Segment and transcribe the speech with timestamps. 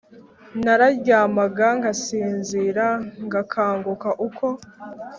[0.63, 2.87] nararyamaga ngasinzira
[3.27, 4.45] ngakanguka uko